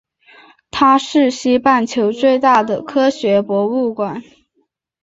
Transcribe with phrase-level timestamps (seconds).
[0.71, 4.23] 它是西半球最大的科学博物馆。